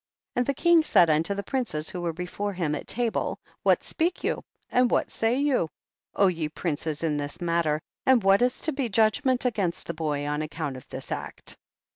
4. 0.33 0.39
And 0.39 0.45
the 0.47 0.55
king 0.55 0.83
said 0.83 1.11
unto 1.11 1.35
the 1.35 1.43
princes 1.43 1.87
who 1.91 2.01
were 2.01 2.11
before 2.11 2.53
him 2.53 2.73
at 2.73 2.87
table, 2.87 3.37
what 3.61 3.83
speak 3.83 4.23
you 4.23 4.43
and 4.71 4.89
what 4.89 5.11
say 5.11 5.35
you, 5.37 5.69
O 6.15 6.25
ye 6.25 6.49
princes, 6.49 7.03
in 7.03 7.17
this 7.17 7.39
matter, 7.39 7.79
and 8.03 8.23
what 8.23 8.41
is 8.41 8.61
to 8.63 8.71
be 8.73 8.89
judgment 8.89 9.45
against 9.45 9.85
the 9.85 9.93
boy 9.93 10.25
on 10.25 10.41
account 10.41 10.75
of 10.75 10.89
this 10.89 11.11
act 11.11 11.55